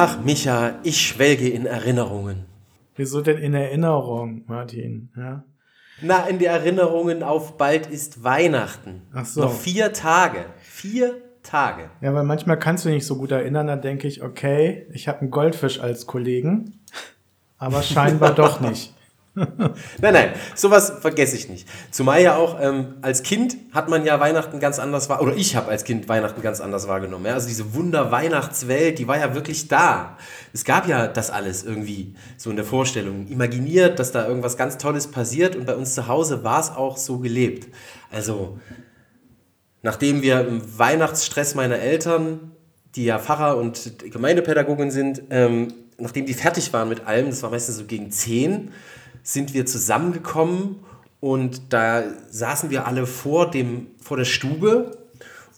[0.00, 2.44] Ach, Micha, ich schwelge in Erinnerungen.
[2.94, 5.08] Wieso denn in Erinnerung, Martin?
[5.16, 5.42] Ja?
[6.00, 9.02] Na, in die Erinnerungen auf bald ist Weihnachten.
[9.12, 9.40] Ach so.
[9.40, 10.44] Noch vier Tage.
[10.60, 11.90] Vier Tage.
[12.00, 15.08] Ja, weil manchmal kannst du dich nicht so gut erinnern, dann denke ich, okay, ich
[15.08, 16.78] habe einen Goldfisch als Kollegen,
[17.56, 18.94] aber scheinbar doch nicht.
[20.00, 21.68] nein, nein, sowas vergesse ich nicht.
[21.90, 25.54] Zumal ja auch ähm, als Kind hat man ja Weihnachten ganz anders wahrgenommen, oder ich
[25.54, 27.26] habe als Kind Weihnachten ganz anders wahrgenommen.
[27.26, 27.34] Ja?
[27.34, 30.16] Also diese Wunder-Weihnachtswelt, die war ja wirklich da.
[30.52, 33.28] Es gab ja das alles irgendwie so in der Vorstellung.
[33.28, 36.96] Imaginiert, dass da irgendwas ganz Tolles passiert und bei uns zu Hause war es auch
[36.96, 37.68] so gelebt.
[38.10, 38.58] Also,
[39.82, 42.52] nachdem wir im Weihnachtsstress meiner Eltern,
[42.96, 47.50] die ja Pfarrer und Gemeindepädagogen sind, ähm, nachdem die fertig waren mit allem, das war
[47.50, 48.70] meistens so gegen zehn,
[49.28, 50.76] sind wir zusammengekommen
[51.20, 54.96] und da saßen wir alle vor, dem, vor der Stube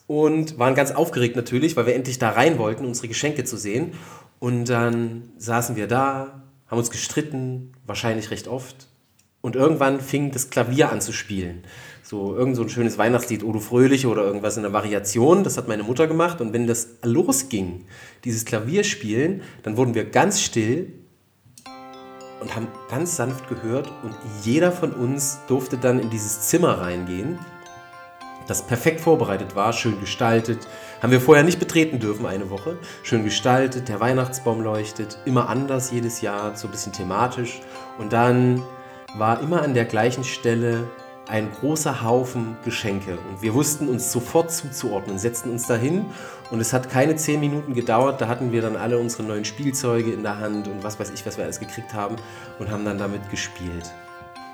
[0.08, 3.92] und waren ganz aufgeregt natürlich, weil wir endlich da rein wollten, unsere Geschenke zu sehen.
[4.40, 8.88] Und dann saßen wir da, haben uns gestritten, wahrscheinlich recht oft.
[9.40, 11.62] Und irgendwann fing das Klavier an zu spielen.
[12.02, 15.44] So irgend so ein schönes Weihnachtslied, Odo Fröhliche oder irgendwas in der Variation.
[15.44, 16.40] Das hat meine Mutter gemacht.
[16.40, 17.84] Und wenn das losging,
[18.24, 20.92] dieses Klavierspielen, dann wurden wir ganz still
[22.40, 27.38] und haben ganz sanft gehört und jeder von uns durfte dann in dieses Zimmer reingehen,
[28.46, 30.66] das perfekt vorbereitet war, schön gestaltet.
[31.00, 32.78] Haben wir vorher nicht betreten dürfen, eine Woche.
[33.04, 37.60] Schön gestaltet, der Weihnachtsbaum leuchtet, immer anders jedes Jahr, so ein bisschen thematisch.
[37.98, 38.60] Und dann
[39.16, 40.88] war immer an der gleichen Stelle
[41.30, 43.12] ein großer Haufen Geschenke.
[43.12, 46.06] Und wir wussten uns sofort zuzuordnen, setzten uns dahin
[46.50, 48.20] und es hat keine zehn Minuten gedauert.
[48.20, 51.24] Da hatten wir dann alle unsere neuen Spielzeuge in der Hand und was weiß ich,
[51.24, 52.16] was wir alles gekriegt haben
[52.58, 53.92] und haben dann damit gespielt.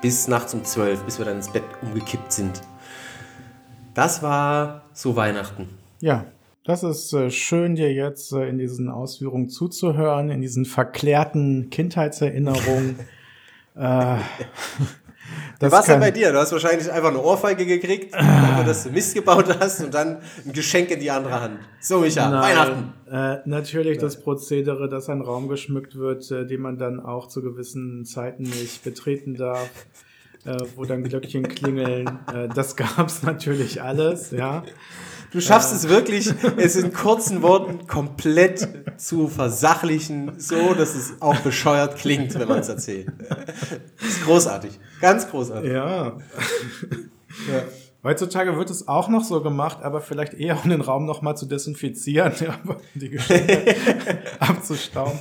[0.01, 2.61] Bis nachts um zwölf, bis wir dann ins Bett umgekippt sind.
[3.95, 5.67] Das war so Weihnachten.
[5.99, 6.25] Ja,
[6.63, 12.99] das ist äh, schön, dir jetzt äh, in diesen Ausführungen zuzuhören, in diesen verklärten Kindheitserinnerungen.
[13.75, 14.17] äh,
[15.59, 16.31] das Was denn bei dir?
[16.31, 18.13] Du hast wahrscheinlich einfach eine Ohrfeige gekriegt,
[18.57, 21.59] dafür, dass du Mist gebaut hast und dann ein Geschenk in die andere Hand.
[21.79, 22.93] So, Micha, Nein, Weihnachten.
[23.11, 27.41] Äh, natürlich das Prozedere, dass ein Raum geschmückt wird, äh, den man dann auch zu
[27.41, 29.69] gewissen Zeiten nicht betreten darf,
[30.45, 32.07] äh, wo dann Glöckchen klingeln.
[32.33, 34.63] Äh, das gab's natürlich alles, ja.
[35.31, 38.67] Du schaffst es wirklich, es in kurzen Worten komplett
[38.97, 43.11] zu versachlichen, so dass es auch bescheuert klingt, wenn man es erzählt.
[43.99, 44.79] Das ist großartig.
[45.01, 45.71] Ganz großartig.
[45.71, 46.17] Ja.
[47.51, 47.63] ja.
[48.03, 51.35] Heutzutage wird es auch noch so gemacht, aber vielleicht eher, um den Raum noch mal
[51.35, 52.31] zu desinfizieren,
[52.93, 53.75] die Geschenke
[54.39, 55.19] abzustauben,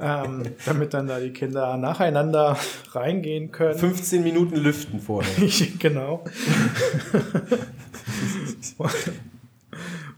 [0.00, 2.56] ähm, damit dann da die Kinder nacheinander
[2.90, 3.78] reingehen können.
[3.78, 5.30] 15 Minuten lüften vorher.
[5.78, 6.24] genau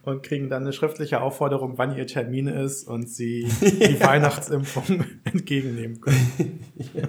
[0.06, 6.00] und kriegen dann eine schriftliche Aufforderung, wann ihr Termin ist und sie die Weihnachtsimpfung entgegennehmen
[6.00, 6.60] können.
[6.94, 7.08] ja.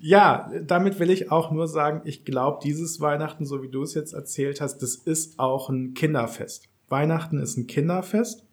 [0.00, 3.92] ja, damit will ich auch nur sagen, ich glaube, dieses Weihnachten, so wie du es
[3.92, 6.64] jetzt erzählt hast, das ist auch ein Kinderfest.
[6.88, 8.47] Weihnachten ist ein Kinderfest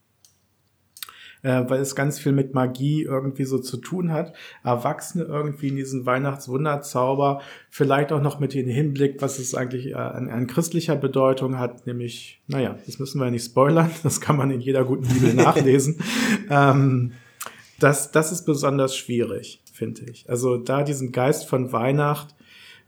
[1.46, 4.34] äh, weil es ganz viel mit Magie irgendwie so zu tun hat.
[4.64, 9.94] Erwachsene irgendwie in diesen Weihnachtswunderzauber, vielleicht auch noch mit dem Hinblick, was es eigentlich äh,
[9.94, 14.50] an, an christlicher Bedeutung hat, nämlich, naja, das müssen wir nicht spoilern, das kann man
[14.50, 16.00] in jeder guten Bibel nachlesen.
[16.50, 17.14] ähm,
[17.80, 20.28] das, das ist besonders schwierig, finde ich.
[20.28, 22.34] Also da diesen Geist von Weihnacht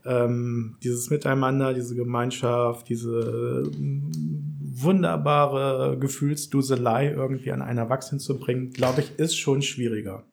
[0.04, 3.70] ähm, dieses Miteinander, diese Gemeinschaft, diese äh,
[4.70, 10.24] wunderbare Gefühlsduselei irgendwie an einen Erwachsenen zu bringen, glaube ich, ist schon schwieriger.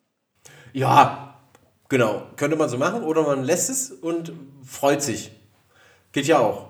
[0.73, 1.39] Ja,
[1.89, 2.23] genau.
[2.35, 5.31] Könnte man so machen oder man lässt es und freut sich.
[6.11, 6.69] Geht ja auch.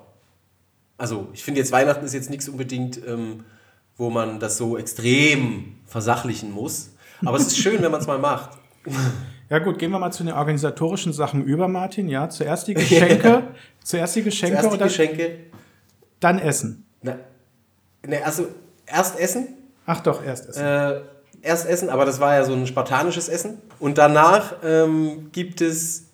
[0.97, 3.43] Also, ich finde jetzt Weihnachten ist jetzt nichts unbedingt, ähm,
[3.97, 6.91] wo man das so extrem versachlichen muss.
[7.25, 8.57] Aber es ist schön, wenn man es mal macht.
[9.47, 12.07] Ja gut, gehen wir mal zu den organisatorischen Sachen über, Martin.
[12.09, 13.43] Ja, zuerst die Geschenke,
[13.83, 15.39] zuerst die Geschenke zuerst die oder Geschenke.
[16.19, 16.87] dann Essen.
[17.03, 17.19] Na,
[18.07, 18.47] ne, also
[18.85, 19.47] erst Essen.
[19.85, 20.63] Ach doch, erst Essen.
[20.63, 21.01] Äh,
[21.41, 23.57] erst Essen, aber das war ja so ein spartanisches Essen.
[23.79, 26.05] Und danach ähm, gibt es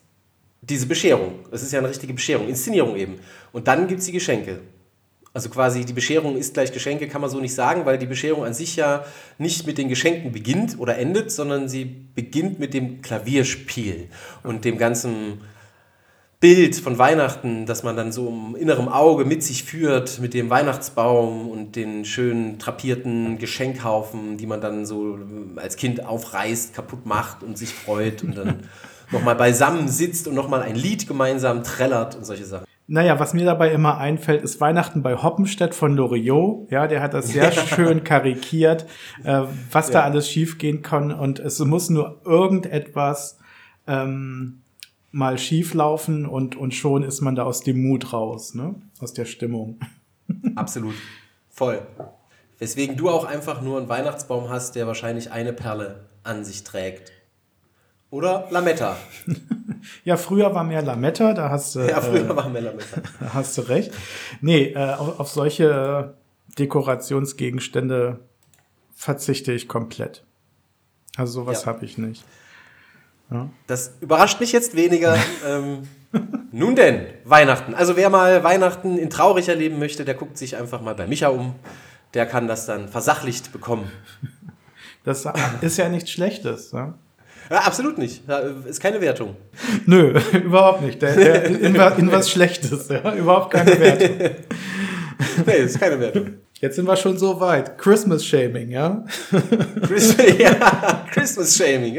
[0.62, 1.46] diese Bescherung.
[1.50, 3.20] Das ist ja eine richtige Bescherung, Inszenierung eben.
[3.52, 4.60] Und dann gibt es die Geschenke.
[5.34, 8.44] Also quasi die Bescherung ist gleich Geschenke, kann man so nicht sagen, weil die Bescherung
[8.44, 9.06] an sich ja
[9.38, 14.10] nicht mit den Geschenken beginnt oder endet, sondern sie beginnt mit dem Klavierspiel
[14.44, 15.42] und dem ganzen
[16.42, 20.50] Bild von Weihnachten, das man dann so im inneren Auge mit sich führt, mit dem
[20.50, 25.20] Weihnachtsbaum und den schönen drapierten Geschenkhaufen, die man dann so
[25.58, 28.62] als Kind aufreißt, kaputt macht und sich freut und dann
[29.12, 32.66] nochmal beisammen sitzt und nochmal ein Lied gemeinsam trällert und solche Sachen.
[32.88, 36.72] Naja, was mir dabei immer einfällt, ist Weihnachten bei Hoppenstedt von Loriot.
[36.72, 38.88] Ja, der hat das sehr schön karikiert,
[39.24, 39.94] äh, was ja.
[39.94, 41.12] da alles schiefgehen kann.
[41.12, 43.38] Und es muss nur irgendetwas
[43.86, 44.61] ähm,
[45.12, 48.75] mal schief laufen und, und schon ist man da aus dem Mut raus, ne?
[49.00, 49.80] aus der Stimmung.
[50.56, 50.96] Absolut.
[51.50, 51.81] Voll.
[52.60, 57.12] Weswegen du auch einfach nur einen Weihnachtsbaum hast, der wahrscheinlich eine Perle an sich trägt.
[58.10, 58.98] Oder Lametta.
[60.04, 61.80] ja, früher war mehr Lametta, da hast du.
[61.80, 63.02] Ja, früher äh, war mehr Lametta.
[63.19, 63.92] Da hast du recht.
[64.42, 66.13] Nee, äh, auf, auf solche
[66.60, 68.19] Dekorationsgegenstände
[68.94, 70.24] verzichte ich komplett.
[71.16, 71.68] Also sowas ja.
[71.68, 72.24] habe ich nicht.
[73.31, 73.50] Ja.
[73.68, 75.18] Das überrascht mich jetzt weniger.
[75.48, 75.88] ähm,
[76.51, 77.74] nun denn, Weihnachten.
[77.74, 81.30] Also wer mal Weihnachten in traurig erleben möchte, der guckt sich einfach mal bei Micha
[81.30, 81.56] um.
[82.13, 83.89] Der kann das dann versachlicht bekommen.
[85.06, 85.25] Das
[85.62, 86.74] ist ja nichts Schlechtes.
[86.74, 86.94] Ne?
[87.50, 88.24] Ja, absolut nicht.
[88.66, 89.36] Ist keine Wertung.
[89.86, 91.01] Nö, überhaupt nicht.
[91.01, 92.89] Der, der in, in, was Schlechtes.
[92.89, 93.13] Ja?
[93.13, 94.36] Überhaupt keine Wertung.
[95.45, 96.36] nee, ist keine Wertung.
[96.60, 97.77] Jetzt sind wir schon so weit.
[97.77, 99.04] Christmas Shaming, ja?
[99.81, 101.95] Christmas, ja, Christmas Shaming,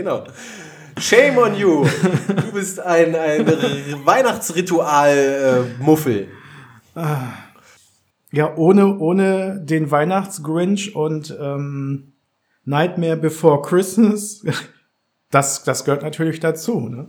[0.99, 1.85] Shame on you.
[1.85, 3.47] Du bist ein, ein
[4.05, 6.29] Weihnachtsritual-Muffel.
[6.95, 7.07] Äh,
[8.33, 12.13] ja, ohne, ohne den Weihnachtsgrinch und ähm,
[12.65, 14.43] Nightmare Before Christmas
[15.33, 16.79] das, das gehört natürlich dazu.
[16.79, 17.09] Ne?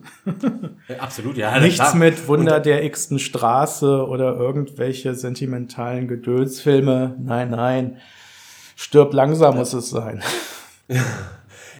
[0.98, 1.60] absolut, ja.
[1.60, 1.96] Nichts klar.
[1.96, 7.18] mit Wunder der x-ten Straße oder irgendwelche sentimentalen Geduldsfilme.
[7.20, 7.98] Nein, nein.
[8.78, 9.60] Stirb langsam ja.
[9.60, 10.24] muss es sein.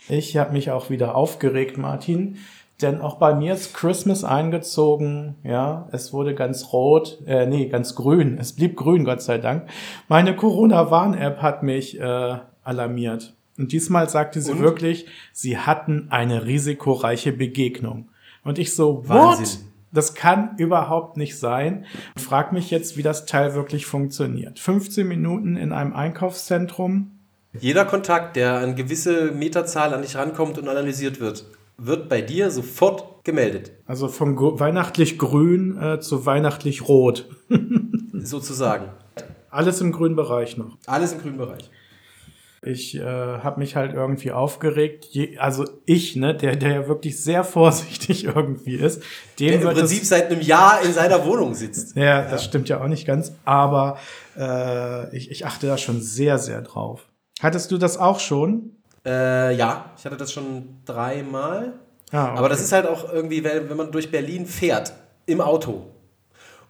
[0.10, 2.38] ich habe mich auch wieder aufgeregt, Martin.
[2.82, 5.36] Denn auch bei mir ist Christmas eingezogen.
[5.44, 8.38] Ja, es wurde ganz rot, äh, nee, ganz grün.
[8.40, 9.70] Es blieb grün, Gott sei Dank.
[10.10, 13.34] Meine Corona-Warn-App hat mich äh, alarmiert.
[13.58, 14.60] Und diesmal sagte sie Und?
[14.60, 18.10] wirklich, sie hatten eine risikoreiche Begegnung.
[18.44, 19.46] Und ich so, Wahnsinn.
[19.46, 19.66] what?
[19.94, 21.86] Das kann überhaupt nicht sein.
[22.16, 24.58] Und frag mich jetzt, wie das Teil wirklich funktioniert.
[24.60, 27.13] 15 Minuten in einem Einkaufszentrum.
[27.60, 31.46] Jeder Kontakt, der an gewisse Meterzahl an dich rankommt und analysiert wird,
[31.78, 33.72] wird bei dir sofort gemeldet.
[33.86, 37.30] Also vom weihnachtlich grün äh, zu weihnachtlich rot.
[38.14, 38.90] Sozusagen.
[39.50, 40.78] Alles im grünen Bereich noch.
[40.88, 41.70] Alles im grünen Bereich.
[42.66, 45.06] Ich äh, habe mich halt irgendwie aufgeregt.
[45.12, 49.04] Je, also ich, ne, der, der ja wirklich sehr vorsichtig irgendwie ist.
[49.40, 51.96] Dem der im Prinzip seit einem Jahr in seiner Wohnung sitzt.
[51.96, 53.34] ja, ja, das stimmt ja auch nicht ganz.
[53.44, 53.98] Aber
[54.38, 57.06] äh, ich, ich achte da schon sehr, sehr drauf.
[57.44, 58.72] Hattest du das auch schon?
[59.06, 61.74] Äh, ja, ich hatte das schon dreimal.
[62.12, 62.38] Ah, okay.
[62.38, 64.94] Aber das ist halt auch irgendwie, wenn man durch Berlin fährt,
[65.26, 65.88] im Auto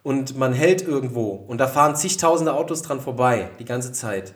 [0.02, 4.34] und man hält irgendwo und da fahren zigtausende Autos dran vorbei, die ganze Zeit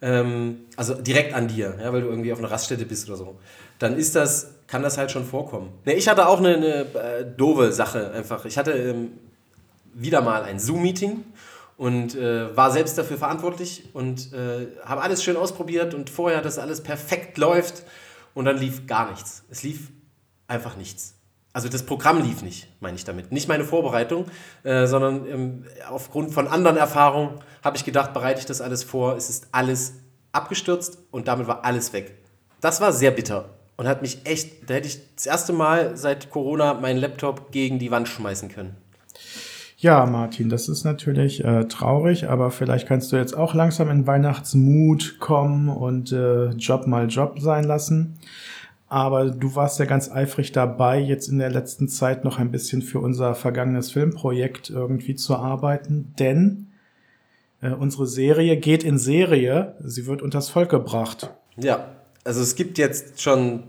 [0.00, 3.36] ähm, also direkt an dir, ja, weil du irgendwie auf einer Raststätte bist oder so,
[3.78, 5.70] dann ist das, kann das halt schon vorkommen.
[5.84, 8.44] Ne, ich hatte auch eine, eine äh, doofe Sache einfach.
[8.44, 9.12] Ich hatte ähm,
[9.94, 11.24] wieder mal ein Zoom-Meeting
[11.78, 16.58] und äh, war selbst dafür verantwortlich und äh, habe alles schön ausprobiert und vorher, dass
[16.58, 17.84] alles perfekt läuft
[18.34, 19.44] und dann lief gar nichts.
[19.48, 19.90] Es lief
[20.48, 21.14] einfach nichts.
[21.52, 23.32] Also das Programm lief nicht, meine ich damit.
[23.32, 24.26] Nicht meine Vorbereitung,
[24.64, 29.16] äh, sondern ähm, aufgrund von anderen Erfahrungen habe ich gedacht, bereite ich das alles vor.
[29.16, 29.94] Es ist alles
[30.32, 32.18] abgestürzt und damit war alles weg.
[32.60, 36.30] Das war sehr bitter und hat mich echt, da hätte ich das erste Mal seit
[36.30, 38.76] Corona meinen Laptop gegen die Wand schmeißen können.
[39.80, 44.08] Ja, Martin, das ist natürlich äh, traurig, aber vielleicht kannst du jetzt auch langsam in
[44.08, 48.18] Weihnachtsmut kommen und äh, Job mal Job sein lassen.
[48.88, 52.82] Aber du warst ja ganz eifrig dabei, jetzt in der letzten Zeit noch ein bisschen
[52.82, 56.72] für unser vergangenes Filmprojekt irgendwie zu arbeiten, denn
[57.60, 61.30] äh, unsere Serie geht in Serie, sie wird unters Volk gebracht.
[61.56, 61.86] Ja,
[62.24, 63.62] also es gibt jetzt schon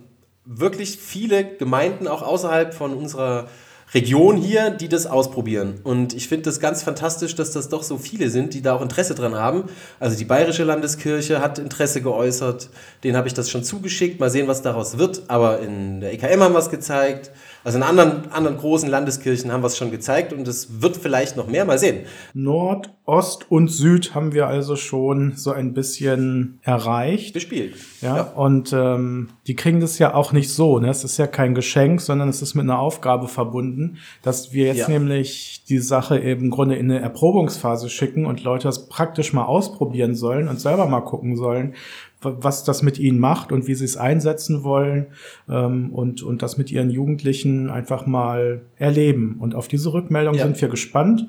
[0.43, 3.47] wirklich viele Gemeinden auch außerhalb von unserer
[3.93, 5.79] Region hier, die das ausprobieren.
[5.83, 8.81] Und ich finde das ganz fantastisch, dass das doch so viele sind, die da auch
[8.81, 9.63] Interesse dran haben.
[9.99, 12.69] Also die Bayerische Landeskirche hat Interesse geäußert,
[13.03, 14.19] denen habe ich das schon zugeschickt.
[14.19, 15.23] Mal sehen, was daraus wird.
[15.27, 17.31] Aber in der EKM haben wir es gezeigt.
[17.63, 21.35] Also in anderen, anderen großen Landeskirchen haben wir es schon gezeigt und es wird vielleicht
[21.35, 21.65] noch mehr.
[21.65, 22.05] Mal sehen.
[22.33, 27.33] Nord, Ost und Süd haben wir also schon so ein bisschen erreicht.
[27.33, 27.75] Gespielt.
[28.01, 28.23] Ja, ja.
[28.23, 30.79] und ähm, die kriegen das ja auch nicht so.
[30.79, 30.89] Ne?
[30.89, 34.77] Es ist ja kein Geschenk, sondern es ist mit einer Aufgabe verbunden, dass wir jetzt
[34.77, 34.89] ja.
[34.89, 39.45] nämlich die Sache eben im Grunde in eine Erprobungsphase schicken und Leute das praktisch mal
[39.45, 41.75] ausprobieren sollen und selber mal gucken sollen,
[42.21, 45.07] was das mit ihnen macht und wie sie es einsetzen wollen
[45.47, 49.37] ähm, und, und das mit ihren Jugendlichen einfach mal erleben.
[49.39, 50.43] Und auf diese Rückmeldung ja.
[50.43, 51.27] sind wir gespannt.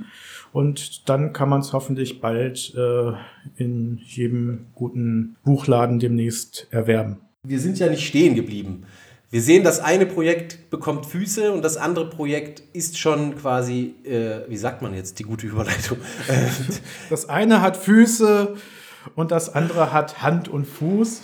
[0.53, 3.13] Und dann kann man es hoffentlich bald äh,
[3.57, 7.19] in jedem guten Buchladen demnächst erwerben.
[7.45, 8.85] Wir sind ja nicht stehen geblieben.
[9.31, 14.41] wir sehen, das eine Projekt bekommt Füße und das andere Projekt ist schon quasi, äh,
[14.49, 15.99] wie sagt man jetzt, die gute Überleitung.
[17.11, 18.57] das eine hat Füße
[19.14, 21.23] und das andere hat Hand und Fuß.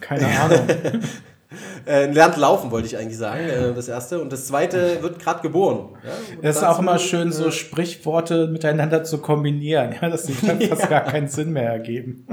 [0.00, 0.66] Keine Ahnung.
[1.86, 4.20] äh, lernt laufen, wollte ich eigentlich sagen, äh, das erste.
[4.20, 5.90] Und das zweite wird gerade geboren.
[6.04, 6.48] Ja?
[6.48, 10.86] Es ist auch immer schön, so äh, Sprichworte miteinander zu kombinieren, ja, dass fast ja.
[10.86, 12.26] gar keinen Sinn mehr ergeben.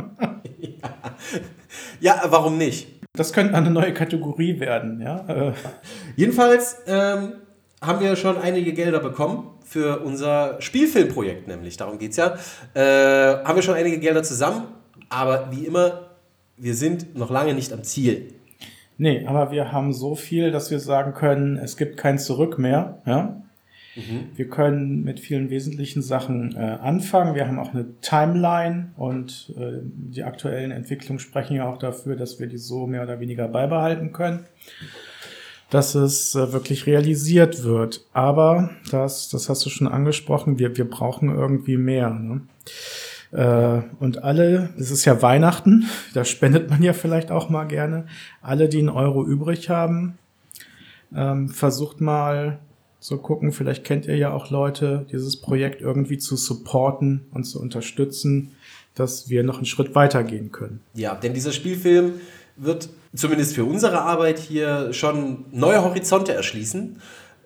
[0.59, 0.71] ja.
[1.99, 2.87] ja, warum nicht?
[3.15, 5.53] Das könnte eine neue Kategorie werden, ja.
[6.15, 7.33] Jedenfalls ähm,
[7.79, 11.77] haben wir schon einige Gelder bekommen für unser Spielfilmprojekt, nämlich.
[11.77, 12.35] Darum geht es ja.
[12.73, 14.63] Haben wir schon einige Gelder zusammen,
[15.13, 16.09] aber wie immer,
[16.57, 18.33] wir sind noch lange nicht am Ziel.
[18.97, 23.01] Nee, aber wir haben so viel, dass wir sagen können, es gibt kein Zurück mehr.
[23.05, 23.41] Ja?
[23.95, 24.29] Mhm.
[24.35, 27.35] Wir können mit vielen wesentlichen Sachen äh, anfangen.
[27.35, 32.39] Wir haben auch eine Timeline und äh, die aktuellen Entwicklungen sprechen ja auch dafür, dass
[32.39, 34.45] wir die so mehr oder weniger beibehalten können,
[35.69, 38.05] dass es äh, wirklich realisiert wird.
[38.13, 42.09] Aber das, das hast du schon angesprochen, wir, wir brauchen irgendwie mehr.
[42.11, 42.41] Ne?
[43.33, 48.05] Äh, und alle, es ist ja Weihnachten, da spendet man ja vielleicht auch mal gerne.
[48.41, 50.17] Alle, die einen Euro übrig haben,
[51.15, 52.59] ähm, versucht mal
[52.99, 53.51] zu gucken.
[53.51, 58.51] Vielleicht kennt ihr ja auch Leute, dieses Projekt irgendwie zu supporten und zu unterstützen,
[58.95, 60.81] dass wir noch einen Schritt weitergehen können.
[60.93, 62.13] Ja, denn dieser Spielfilm
[62.55, 66.97] wird zumindest für unsere Arbeit hier schon neue Horizonte erschließen.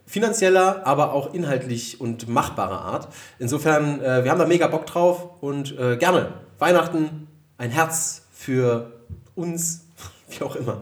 [0.07, 3.09] Finanzieller, aber auch inhaltlich und machbarer Art.
[3.37, 7.27] Insofern, äh, wir haben da mega Bock drauf und äh, gerne Weihnachten,
[7.59, 8.91] ein Herz für
[9.35, 9.85] uns,
[10.29, 10.81] wie auch immer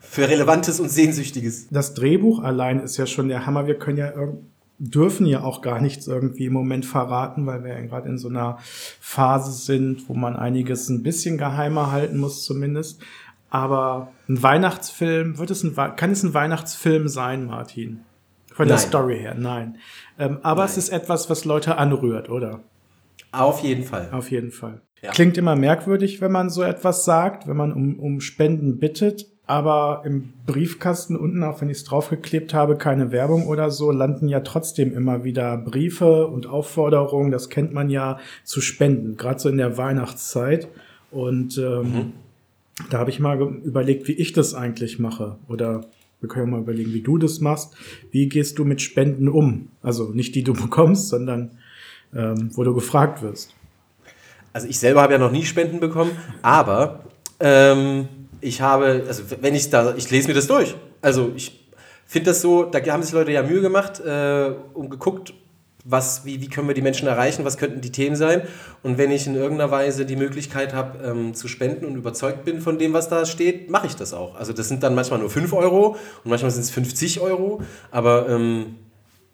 [0.00, 1.66] für Relevantes und Sehnsüchtiges.
[1.70, 3.66] Das Drehbuch allein ist ja schon der Hammer.
[3.66, 4.12] Wir können ja
[4.78, 8.28] dürfen ja auch gar nichts irgendwie im Moment verraten, weil wir ja gerade in so
[8.28, 8.58] einer
[9.00, 13.00] Phase sind, wo man einiges ein bisschen geheimer halten muss zumindest.
[13.50, 18.00] Aber ein Weihnachtsfilm, wird es ein, kann es ein Weihnachtsfilm sein, Martin?
[18.54, 19.76] Von der Story her, nein.
[20.18, 20.70] Ähm, aber nein.
[20.70, 22.60] es ist etwas, was Leute anrührt, oder?
[23.32, 24.08] Auf jeden Fall.
[24.12, 24.80] Auf jeden Fall.
[25.02, 25.10] Ja.
[25.10, 30.02] Klingt immer merkwürdig, wenn man so etwas sagt, wenn man um, um Spenden bittet aber
[30.06, 34.40] im Briefkasten unten, auch wenn ich es draufgeklebt habe, keine Werbung oder so, landen ja
[34.40, 39.58] trotzdem immer wieder Briefe und Aufforderungen, das kennt man ja, zu spenden, gerade so in
[39.58, 40.68] der Weihnachtszeit.
[41.10, 42.12] Und ähm, mhm.
[42.90, 45.36] da habe ich mal überlegt, wie ich das eigentlich mache.
[45.46, 45.82] Oder
[46.24, 47.74] wir können mal überlegen, wie du das machst.
[48.10, 49.68] Wie gehst du mit Spenden um?
[49.82, 51.52] Also nicht die du bekommst, sondern
[52.14, 53.54] ähm, wo du gefragt wirst.
[54.52, 56.12] Also ich selber habe ja noch nie Spenden bekommen,
[56.42, 57.04] aber
[57.40, 58.08] ähm
[58.44, 60.74] ich habe, also wenn ich da, ich lese mir das durch.
[61.00, 61.66] Also ich
[62.06, 65.32] finde das so, da haben sich Leute ja Mühe gemacht äh, und geguckt,
[65.84, 68.42] was, wie, wie können wir die Menschen erreichen, was könnten die Themen sein.
[68.82, 72.62] Und wenn ich in irgendeiner Weise die Möglichkeit habe, ähm, zu spenden und überzeugt bin
[72.62, 74.34] von dem, was da steht, mache ich das auch.
[74.34, 77.60] Also das sind dann manchmal nur 5 Euro und manchmal sind es 50 Euro.
[77.90, 78.76] Aber ähm,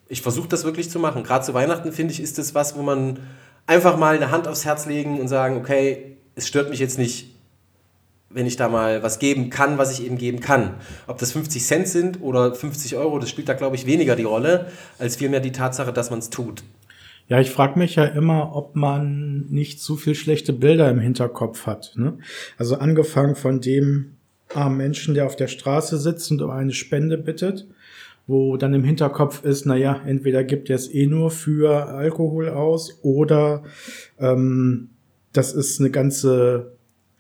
[0.09, 1.23] ich versuche das wirklich zu machen.
[1.23, 3.21] Gerade zu Weihnachten, finde ich, ist das was, wo man
[3.67, 7.37] einfach mal eine Hand aufs Herz legen und sagen, okay, es stört mich jetzt nicht,
[8.31, 10.75] wenn ich da mal was geben kann, was ich eben geben kann.
[11.09, 14.23] Ob das 50 Cent sind oder 50 Euro, das spielt da, glaube ich, weniger die
[14.23, 14.69] Rolle,
[14.99, 16.63] als vielmehr die Tatsache, dass man es tut.
[17.29, 21.67] Ja, ich frage mich ja immer, ob man nicht zu viel schlechte Bilder im Hinterkopf
[21.67, 21.93] hat.
[21.97, 22.19] Ne?
[22.57, 24.17] Also angefangen von dem
[24.53, 27.67] armen Menschen, der auf der Straße sitzt und um eine Spende bittet,
[28.27, 32.99] wo dann im Hinterkopf ist, naja, entweder gibt er es eh nur für Alkohol aus
[33.03, 33.63] oder
[34.19, 34.91] ähm,
[35.33, 36.73] das ist eine ganze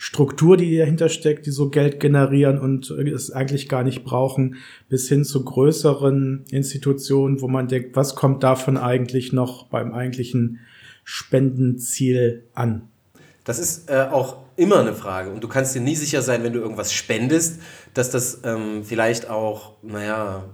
[0.02, 4.56] Struktur, die dahinter steckt, die so Geld generieren und es eigentlich gar nicht brauchen,
[4.88, 10.60] bis hin zu größeren Institutionen, wo man denkt, was kommt davon eigentlich noch beim eigentlichen
[11.04, 12.88] Spendenziel an?
[13.44, 16.54] Das ist äh, auch immer eine Frage und du kannst dir nie sicher sein, wenn
[16.54, 17.60] du irgendwas spendest,
[17.92, 20.48] dass das ähm, vielleicht auch, naja,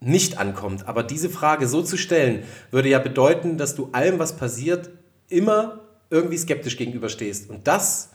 [0.00, 0.88] nicht ankommt.
[0.88, 2.42] Aber diese Frage so zu stellen,
[2.72, 4.90] würde ja bedeuten, dass du allem, was passiert,
[5.28, 7.48] immer irgendwie skeptisch gegenüberstehst.
[7.48, 8.10] Und das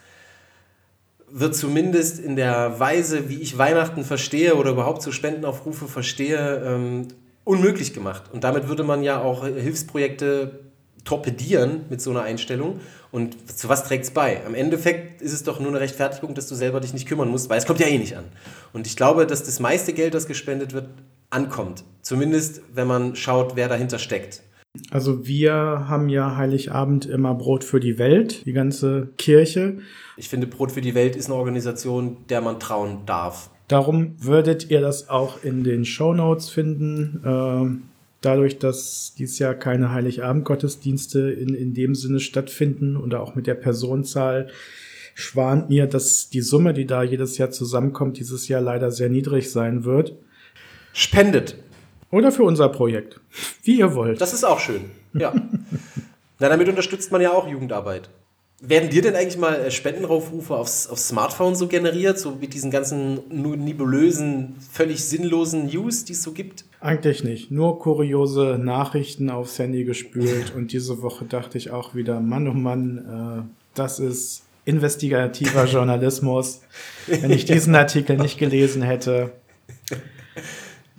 [1.31, 7.07] wird zumindest in der Weise, wie ich Weihnachten verstehe oder überhaupt so Spendenaufrufe verstehe, ähm,
[7.43, 8.23] unmöglich gemacht.
[8.31, 10.59] Und damit würde man ja auch Hilfsprojekte
[11.03, 12.79] torpedieren mit so einer Einstellung.
[13.11, 14.45] Und zu was trägt es bei?
[14.45, 17.49] Am Endeffekt ist es doch nur eine Rechtfertigung, dass du selber dich nicht kümmern musst,
[17.49, 18.25] weil es kommt ja eh nicht an.
[18.73, 20.87] Und ich glaube, dass das meiste Geld, das gespendet wird,
[21.29, 21.83] ankommt.
[22.01, 24.43] Zumindest, wenn man schaut, wer dahinter steckt.
[24.89, 29.79] Also wir haben ja Heiligabend immer Brot für die Welt, die ganze Kirche.
[30.15, 33.49] Ich finde, Brot für die Welt ist eine Organisation, der man trauen darf.
[33.67, 37.21] Darum würdet ihr das auch in den Show Notes finden.
[37.23, 37.89] Äh,
[38.21, 43.55] dadurch, dass dies Jahr keine Heiligabend-Gottesdienste in, in dem Sinne stattfinden und auch mit der
[43.55, 44.49] Personenzahl
[45.15, 49.51] schwant mir, dass die Summe, die da jedes Jahr zusammenkommt, dieses Jahr leider sehr niedrig
[49.51, 50.15] sein wird.
[50.93, 51.57] Spendet.
[52.11, 53.19] Oder für unser Projekt.
[53.63, 54.19] Wie ihr wollt.
[54.21, 54.91] Das ist auch schön.
[55.13, 55.33] Ja.
[56.39, 58.09] Na, damit unterstützt man ja auch Jugendarbeit.
[58.63, 62.69] Werden dir denn eigentlich mal äh, Spendenaufrufe aufs, aufs Smartphone so generiert, so mit diesen
[62.69, 66.65] ganzen nebulösen, völlig sinnlosen News, die es so gibt?
[66.79, 67.49] Eigentlich nicht.
[67.49, 70.53] Nur kuriose Nachrichten aufs Handy gespült.
[70.55, 76.61] Und diese Woche dachte ich auch wieder, Mann, oh Mann, äh, das ist investigativer Journalismus.
[77.07, 79.31] Wenn ich diesen Artikel nicht gelesen hätte,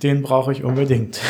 [0.02, 1.20] den brauche ich unbedingt.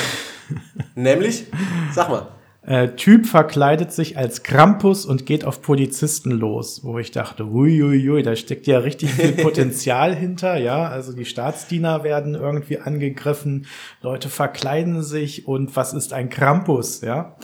[0.95, 1.47] Nämlich?
[1.93, 2.29] Sag mal.
[2.65, 8.23] Äh, typ verkleidet sich als Krampus und geht auf Polizisten los, wo ich dachte, uiuiui,
[8.23, 13.67] da steckt ja richtig viel Potenzial hinter, ja, also die Staatsdiener werden irgendwie angegriffen,
[14.01, 17.35] Leute verkleiden sich und was ist ein Krampus, ja?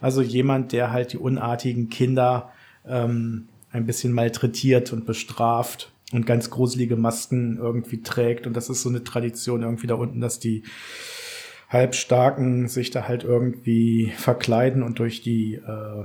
[0.00, 2.52] Also jemand, der halt die unartigen Kinder
[2.86, 8.82] ähm, ein bisschen malträtiert und bestraft und ganz gruselige Masken irgendwie trägt und das ist
[8.82, 10.62] so eine Tradition irgendwie da unten, dass die
[11.68, 16.04] Halbstarken sich da halt irgendwie verkleiden und durch die äh,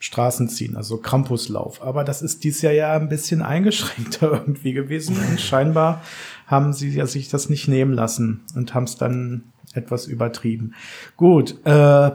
[0.00, 1.80] Straßen ziehen, also Krampuslauf.
[1.80, 6.02] Aber das ist dies Jahr ja ein bisschen eingeschränkter irgendwie gewesen und scheinbar
[6.46, 10.74] haben sie ja sich das nicht nehmen lassen und haben es dann etwas übertrieben.
[11.16, 12.10] Gut, äh,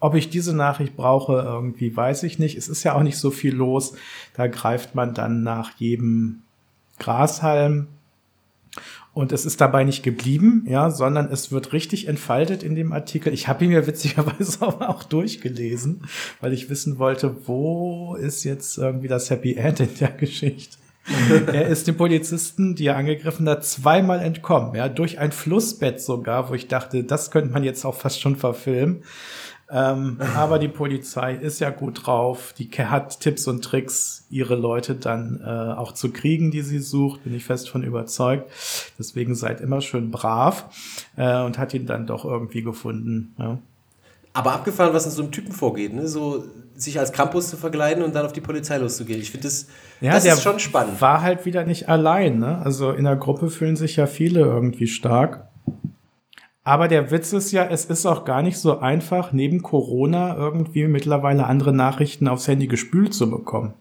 [0.00, 2.56] ob ich diese Nachricht brauche, irgendwie weiß ich nicht.
[2.56, 3.94] Es ist ja auch nicht so viel los.
[4.34, 6.42] Da greift man dann nach jedem
[7.00, 7.88] Grashalm
[9.12, 13.32] und es ist dabei nicht geblieben, ja, sondern es wird richtig entfaltet in dem Artikel.
[13.32, 16.02] Ich habe ihn mir witzigerweise auch durchgelesen,
[16.40, 20.76] weil ich wissen wollte, wo ist jetzt irgendwie das Happy End in der Geschichte.
[21.52, 26.50] er ist dem Polizisten, die er angegriffen hat, zweimal entkommen, ja, durch ein Flussbett sogar,
[26.50, 29.02] wo ich dachte, das könnte man jetzt auch fast schon verfilmen.
[29.72, 32.54] Ähm, aber die Polizei ist ja gut drauf.
[32.58, 37.24] Die hat Tipps und Tricks, ihre Leute dann äh, auch zu kriegen, die sie sucht.
[37.24, 38.50] Bin ich fest von überzeugt.
[38.98, 40.66] Deswegen seid immer schön brav
[41.16, 43.34] äh, und hat ihn dann doch irgendwie gefunden.
[43.38, 43.58] Ja.
[44.32, 46.06] Aber abgefahren, was in so einem Typen vorgeht, ne?
[46.06, 46.44] so
[46.76, 49.20] sich als Krampus zu verkleiden und dann auf die Polizei loszugehen.
[49.20, 49.66] Ich finde das,
[50.00, 51.00] ja, das ist schon spannend.
[51.00, 52.38] War halt wieder nicht allein.
[52.38, 52.60] Ne?
[52.64, 55.49] Also in der Gruppe fühlen sich ja viele irgendwie stark.
[56.70, 60.86] Aber der Witz ist ja, es ist auch gar nicht so einfach, neben Corona irgendwie
[60.86, 63.74] mittlerweile andere Nachrichten aufs Handy gespült zu bekommen.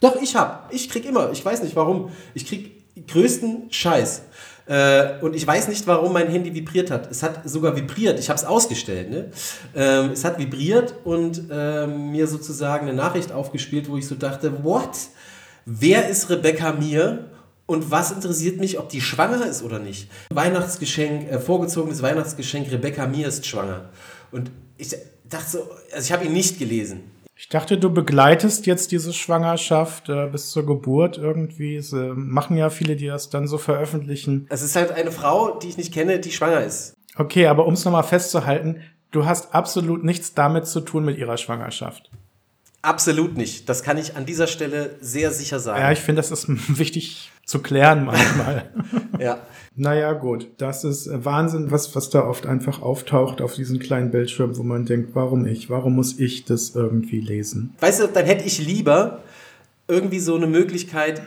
[0.00, 0.74] Doch, ich hab.
[0.74, 1.30] Ich krieg immer.
[1.30, 2.10] Ich weiß nicht warum.
[2.34, 4.24] Ich krieg größten Scheiß.
[4.66, 7.08] Äh, und ich weiß nicht, warum mein Handy vibriert hat.
[7.12, 8.18] Es hat sogar vibriert.
[8.18, 9.08] Ich habe es ausgestellt.
[9.08, 9.30] Ne?
[9.76, 14.64] Ähm, es hat vibriert und ähm, mir sozusagen eine Nachricht aufgespielt, wo ich so dachte,
[14.64, 14.98] what?
[15.64, 17.30] Wer ist Rebecca Mir?
[17.66, 20.08] Und was interessiert mich, ob die schwanger ist oder nicht?
[20.30, 23.90] Weihnachtsgeschenk, äh, vorgezogenes Weihnachtsgeschenk, Rebecca Mir ist schwanger.
[24.30, 24.94] Und ich
[25.28, 25.58] dachte so,
[25.92, 27.00] also ich habe ihn nicht gelesen.
[27.38, 31.80] Ich dachte, du begleitest jetzt diese Schwangerschaft äh, bis zur Geburt irgendwie.
[31.82, 34.46] Sie machen ja viele, die das dann so veröffentlichen.
[34.48, 36.94] Es ist halt eine Frau, die ich nicht kenne, die schwanger ist.
[37.16, 41.36] Okay, aber um es nochmal festzuhalten, du hast absolut nichts damit zu tun mit ihrer
[41.36, 42.10] Schwangerschaft.
[42.82, 43.68] Absolut nicht.
[43.68, 45.80] Das kann ich an dieser Stelle sehr sicher sagen.
[45.80, 46.46] Ja, ich finde, das ist
[46.78, 48.70] wichtig zu klären manchmal.
[49.18, 49.40] ja.
[49.74, 50.48] Naja, gut.
[50.58, 54.86] Das ist Wahnsinn, was, was da oft einfach auftaucht auf diesen kleinen Bildschirm, wo man
[54.86, 55.68] denkt, warum ich?
[55.68, 57.74] Warum muss ich das irgendwie lesen?
[57.80, 59.22] Weißt du, dann hätte ich lieber
[59.88, 61.22] irgendwie so eine Möglichkeit,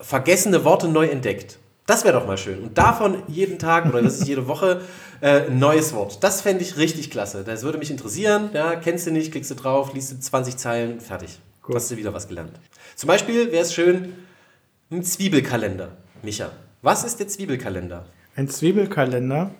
[0.00, 1.59] vergessene Worte neu entdeckt.
[1.90, 2.60] Das wäre doch mal schön.
[2.60, 4.82] Und davon jeden Tag oder das ist jede Woche
[5.20, 6.22] äh, ein neues Wort.
[6.22, 7.42] Das fände ich richtig klasse.
[7.42, 8.50] Das würde mich interessieren.
[8.52, 11.40] Ja, kennst du nicht, klickst du drauf, liest du 20 Zeilen, fertig.
[11.62, 11.74] Gut.
[11.74, 12.52] Hast du wieder was gelernt.
[12.94, 14.12] Zum Beispiel wäre es schön,
[14.92, 15.88] ein Zwiebelkalender.
[16.22, 18.04] Micha, was ist der Zwiebelkalender?
[18.36, 19.50] Ein Zwiebelkalender?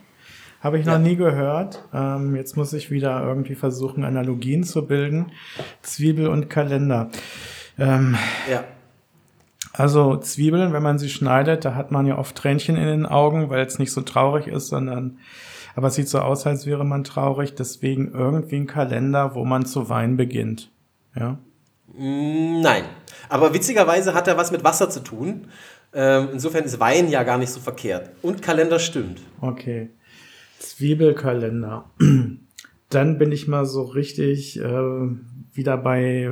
[0.60, 0.98] Habe ich noch ja.
[1.00, 1.82] nie gehört.
[1.92, 5.32] Ähm, jetzt muss ich wieder irgendwie versuchen, Analogien zu bilden.
[5.82, 7.10] Zwiebel und Kalender.
[7.76, 8.16] Ähm,
[8.48, 8.62] ja.
[9.80, 13.48] Also Zwiebeln, wenn man sie schneidet, da hat man ja oft Tränchen in den Augen,
[13.48, 15.16] weil es nicht so traurig ist, sondern
[15.74, 17.54] aber es sieht so aus, als wäre man traurig.
[17.54, 20.70] Deswegen irgendwie ein Kalender, wo man zu weinen beginnt.
[21.16, 21.38] Ja?
[21.94, 22.84] Mm, nein.
[23.30, 25.46] Aber witzigerweise hat er was mit Wasser zu tun.
[25.94, 28.10] Ähm, insofern ist Wein ja gar nicht so verkehrt.
[28.20, 29.22] Und Kalender stimmt.
[29.40, 29.88] Okay.
[30.58, 31.86] Zwiebelkalender.
[32.90, 34.82] Dann bin ich mal so richtig äh,
[35.54, 36.30] wieder bei,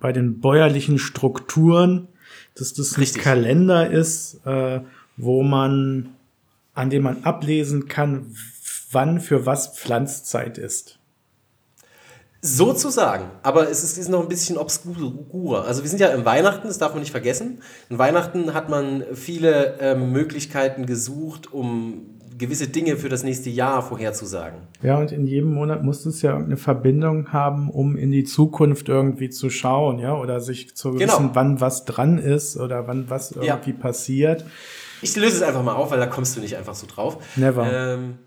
[0.00, 2.08] bei den bäuerlichen Strukturen
[2.56, 3.18] dass das Richtig.
[3.18, 4.80] ein Kalender ist, äh,
[5.16, 6.14] wo man,
[6.74, 8.34] an dem man ablesen kann,
[8.90, 10.98] wann für was Pflanzzeit ist.
[12.42, 15.64] Sozusagen, aber es ist, ist noch ein bisschen obskurer.
[15.64, 17.60] Also wir sind ja im Weihnachten, das darf man nicht vergessen.
[17.90, 23.82] In Weihnachten hat man viele ähm, Möglichkeiten gesucht, um gewisse Dinge für das nächste Jahr
[23.82, 24.60] vorherzusagen.
[24.82, 28.88] Ja, und in jedem Monat muss es ja irgendeine Verbindung haben, um in die Zukunft
[28.88, 31.14] irgendwie zu schauen, ja, oder sich zu genau.
[31.14, 33.76] wissen, wann was dran ist oder wann was irgendwie ja.
[33.76, 34.44] passiert.
[35.02, 37.18] Ich löse es einfach mal auf, weil da kommst du nicht einfach so drauf.
[37.36, 37.70] Never.
[37.70, 38.18] Ähm,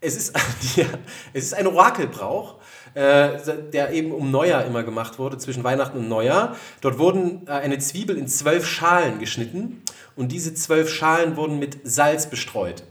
[0.00, 0.36] es, ist,
[0.76, 0.86] ja,
[1.32, 2.56] es ist ein Orakelbrauch,
[2.94, 3.30] äh,
[3.72, 6.56] der eben um Neujahr immer gemacht wurde, zwischen Weihnachten und Neujahr.
[6.80, 9.82] Dort wurden äh, eine Zwiebel in zwölf Schalen geschnitten
[10.16, 12.84] und diese zwölf Schalen wurden mit Salz bestreut.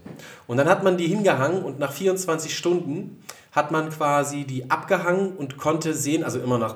[0.47, 5.35] Und dann hat man die hingehangen und nach 24 Stunden hat man quasi die abgehangen
[5.35, 6.75] und konnte sehen, also immer nach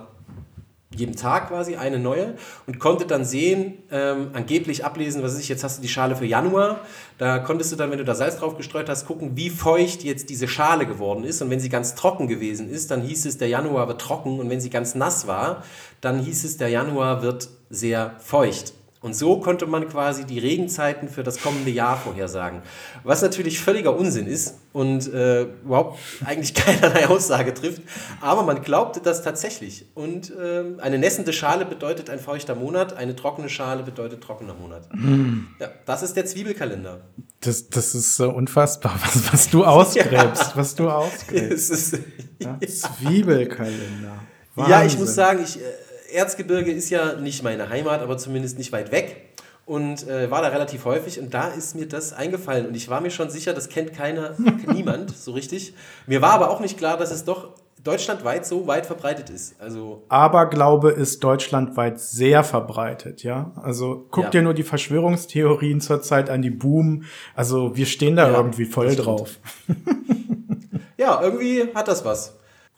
[0.95, 2.36] jedem Tag quasi eine neue
[2.67, 6.15] und konnte dann sehen, ähm, angeblich ablesen, was ist ich, jetzt hast du die Schale
[6.15, 6.79] für Januar,
[7.17, 10.29] da konntest du dann, wenn du da Salz drauf gestreut hast, gucken, wie feucht jetzt
[10.29, 13.49] diese Schale geworden ist und wenn sie ganz trocken gewesen ist, dann hieß es, der
[13.49, 15.63] Januar wird trocken und wenn sie ganz nass war,
[16.01, 18.73] dann hieß es, der Januar wird sehr feucht.
[19.05, 22.63] Und so konnte man quasi die Regenzeiten für das kommende Jahr vorhersagen.
[23.03, 27.83] Was natürlich völliger Unsinn ist und äh, überhaupt eigentlich keinerlei Aussage trifft.
[28.19, 29.85] Aber man glaubte das tatsächlich.
[29.93, 34.89] Und äh, eine nässende Schale bedeutet ein feuchter Monat, eine trockene Schale bedeutet trockener Monat.
[34.91, 35.49] Mm.
[35.59, 37.01] Ja, das ist der Zwiebelkalender.
[37.41, 40.15] Das, das ist so unfassbar, was, was du ausgräbst.
[40.15, 40.51] Ja.
[40.55, 41.69] Was du ausgräbst.
[41.69, 41.99] Ist,
[42.39, 42.57] ja.
[42.59, 44.19] Zwiebelkalender.
[44.55, 44.71] Wahnsinn.
[44.71, 45.57] Ja, ich muss sagen, ich.
[45.57, 50.41] Äh, Erzgebirge ist ja nicht meine Heimat, aber zumindest nicht weit weg und äh, war
[50.41, 53.53] da relativ häufig und da ist mir das eingefallen und ich war mir schon sicher,
[53.53, 54.35] das kennt keiner,
[54.73, 55.73] niemand so richtig.
[56.07, 57.49] Mir war aber auch nicht klar, dass es doch
[57.83, 59.61] deutschlandweit so weit verbreitet ist.
[59.61, 63.51] Also Aberglaube ist deutschlandweit sehr verbreitet, ja.
[63.61, 64.29] Also guck ja.
[64.31, 67.03] dir nur die Verschwörungstheorien zurzeit an, die Boom.
[67.35, 69.39] Also wir stehen da ja, irgendwie voll drauf.
[70.97, 72.35] ja, irgendwie hat das was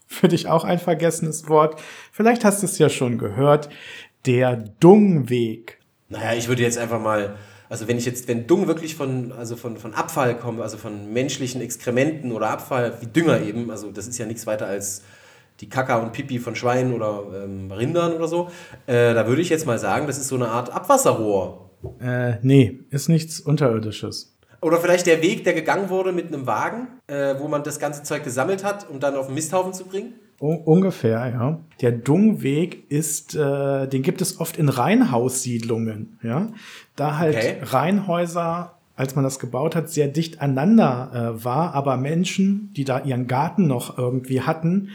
[0.08, 1.80] für dich auch ein vergessenes Wort.
[2.12, 3.70] Vielleicht hast du es ja schon gehört.
[4.26, 5.80] Der Dungweg.
[6.10, 7.36] Naja, ich würde jetzt einfach mal,
[7.70, 11.13] also wenn ich jetzt, wenn Dung wirklich von, also von, von Abfall kommt, also von
[11.13, 15.04] menschlichen Exkrementen oder Abfall, wie Dünger eben, also das ist ja nichts weiter als
[15.60, 18.50] die Kaka und Pipi von Schweinen oder ähm, Rindern oder so,
[18.86, 21.72] äh, da würde ich jetzt mal sagen, das ist so eine Art Abwasserrohr.
[22.00, 24.37] Äh, nee, ist nichts Unterirdisches.
[24.62, 28.04] Oder vielleicht der Weg, der gegangen wurde mit einem Wagen, äh, wo man das ganze
[28.04, 30.13] Zeug gesammelt hat, um dann auf den Misthaufen zu bringen?
[30.39, 31.60] Un ungefähr, ja.
[31.82, 36.50] Der Dungweg ist, äh, den gibt es oft in Reihenhaussiedlungen, ja.
[36.96, 37.58] Da halt okay.
[37.63, 43.00] Reihenhäuser als man das gebaut hat, sehr dicht aneinander äh, war, aber Menschen, die da
[43.00, 44.89] ihren Garten noch irgendwie hatten,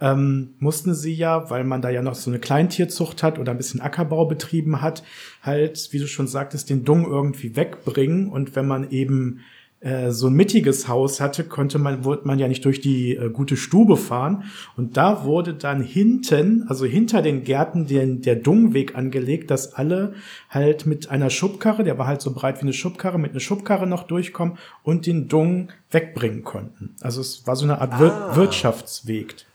[0.00, 3.58] ähm, mussten sie ja, weil man da ja noch so eine Kleintierzucht hat oder ein
[3.58, 5.02] bisschen Ackerbau betrieben hat,
[5.42, 8.28] halt, wie du schon sagtest, den Dung irgendwie wegbringen.
[8.28, 9.40] Und wenn man eben
[9.80, 13.30] äh, so ein mittiges Haus hatte, konnte man, wurde man ja nicht durch die äh,
[13.30, 14.44] gute Stube fahren.
[14.76, 20.14] Und da wurde dann hinten, also hinter den Gärten, den, der Dungweg angelegt, dass alle
[20.48, 23.86] halt mit einer Schubkarre, der war halt so breit wie eine Schubkarre, mit einer Schubkarre
[23.86, 26.94] noch durchkommen und den Dung wegbringen konnten.
[27.00, 28.36] Also es war so eine Art ah.
[28.36, 29.47] Wirtschaftsweg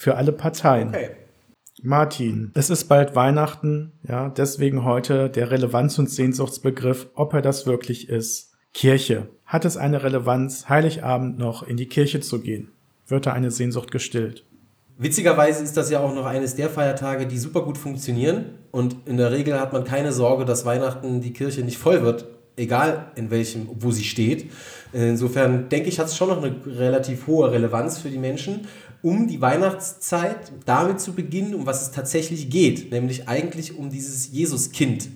[0.00, 0.88] für alle Parteien.
[0.88, 1.10] Okay.
[1.82, 7.66] Martin, es ist bald Weihnachten, ja, deswegen heute der Relevanz- und Sehnsuchtsbegriff, ob er das
[7.66, 8.54] wirklich ist.
[8.72, 9.28] Kirche.
[9.44, 12.72] Hat es eine Relevanz, Heiligabend noch in die Kirche zu gehen?
[13.08, 14.46] Wird da eine Sehnsucht gestillt?
[14.96, 18.46] Witzigerweise ist das ja auch noch eines der Feiertage, die super gut funktionieren.
[18.70, 22.24] Und in der Regel hat man keine Sorge, dass Weihnachten die Kirche nicht voll wird,
[22.56, 24.50] egal in welchem, wo sie steht.
[24.92, 28.66] Insofern denke ich, hat es schon noch eine relativ hohe Relevanz für die Menschen
[29.02, 34.32] um die Weihnachtszeit damit zu beginnen, um was es tatsächlich geht, nämlich eigentlich um dieses
[34.32, 35.08] Jesuskind,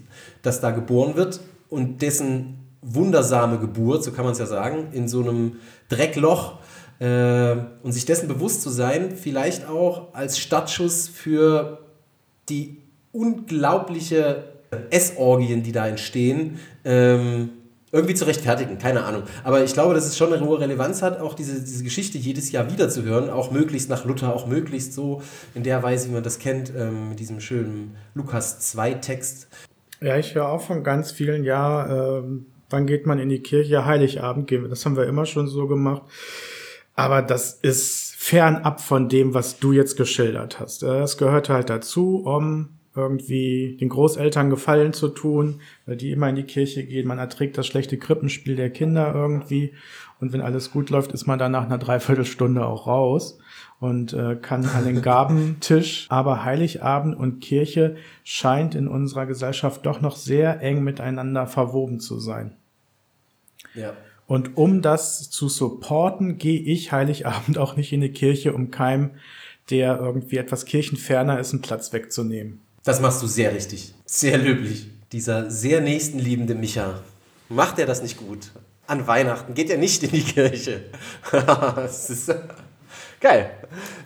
[0.42, 5.08] das da geboren wird und dessen wundersame Geburt, so kann man es ja sagen, in
[5.08, 5.56] so einem
[5.88, 6.58] Dreckloch
[6.98, 11.78] äh, und sich dessen bewusst zu sein, vielleicht auch als Startschuss für
[12.48, 14.44] die unglaubliche
[14.90, 17.50] Essorgien, die da entstehen, ähm,
[17.94, 19.22] irgendwie zu rechtfertigen, keine Ahnung.
[19.44, 22.50] Aber ich glaube, dass es schon eine hohe Relevanz hat, auch diese, diese Geschichte jedes
[22.50, 25.22] Jahr wieder zu hören, auch möglichst nach Luther, auch möglichst so
[25.54, 29.46] in der Weise, wie man das kennt, ähm, mit diesem schönen Lukas 2 Text.
[30.00, 33.86] Ja, ich höre auch von ganz vielen, ja, ähm, wann geht man in die Kirche?
[33.86, 34.68] Heiligabend gehen wir.
[34.68, 36.02] Das haben wir immer schon so gemacht.
[36.96, 40.82] Aber das ist fernab von dem, was du jetzt geschildert hast.
[40.82, 46.36] Es gehört halt dazu, um irgendwie den Großeltern Gefallen zu tun, weil die immer in
[46.36, 47.08] die Kirche gehen.
[47.08, 49.72] Man erträgt das schlechte Krippenspiel der Kinder irgendwie.
[50.20, 53.38] Und wenn alles gut läuft, ist man dann nach einer Dreiviertelstunde auch raus
[53.80, 56.06] und äh, kann an den Gabentisch.
[56.08, 62.20] Aber Heiligabend und Kirche scheint in unserer Gesellschaft doch noch sehr eng miteinander verwoben zu
[62.20, 62.56] sein.
[63.74, 63.92] Ja.
[64.26, 69.10] Und um das zu supporten, gehe ich Heiligabend auch nicht in die Kirche, um keinem,
[69.70, 72.60] der irgendwie etwas kirchenferner ist, einen Platz wegzunehmen.
[72.84, 73.94] Das machst du sehr richtig.
[74.04, 74.88] Sehr löblich.
[75.10, 77.00] Dieser sehr nächstenliebende Micha.
[77.48, 78.50] Macht er das nicht gut?
[78.86, 80.84] An Weihnachten geht er nicht in die Kirche.
[81.32, 82.34] das ist
[83.20, 83.50] geil.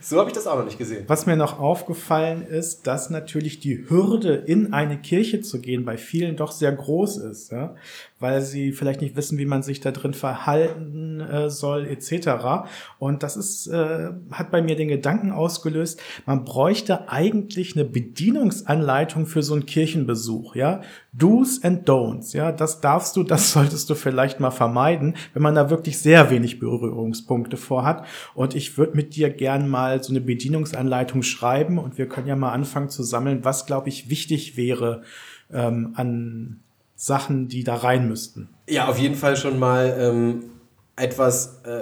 [0.01, 1.05] So habe ich das auch noch nicht gesehen.
[1.07, 5.97] Was mir noch aufgefallen ist, dass natürlich die Hürde, in eine Kirche zu gehen, bei
[5.97, 7.75] vielen doch sehr groß ist, ja?
[8.21, 12.69] weil sie vielleicht nicht wissen, wie man sich da drin verhalten äh, soll, etc.
[12.99, 19.27] Und das ist, äh, hat bei mir den Gedanken ausgelöst, man bräuchte eigentlich eine Bedienungsanleitung
[19.27, 20.81] für so einen Kirchenbesuch, ja.
[21.13, 25.55] Do's and Don'ts, ja, das darfst du, das solltest du vielleicht mal vermeiden, wenn man
[25.55, 28.05] da wirklich sehr wenig Berührungspunkte vorhat.
[28.35, 32.37] Und ich würde mit dir gern mal so eine Bedienungsanleitung schreiben und wir können ja
[32.37, 35.05] mal anfangen zu sammeln, was, glaube ich, wichtig wäre
[35.51, 36.61] ähm, an
[36.97, 38.51] Sachen, die da rein müssten.
[38.69, 40.51] Ja, auf jeden Fall schon mal ähm,
[40.97, 41.81] etwas, äh,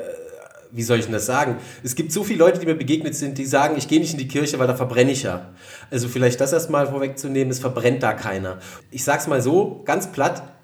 [0.70, 1.56] wie soll ich denn das sagen?
[1.82, 4.18] Es gibt so viele Leute, die mir begegnet sind, die sagen, ich gehe nicht in
[4.20, 5.50] die Kirche, weil da verbrenne ich ja.
[5.90, 8.60] Also vielleicht das erstmal vorwegzunehmen, es verbrennt da keiner.
[8.92, 10.55] Ich sag's mal so, ganz platt,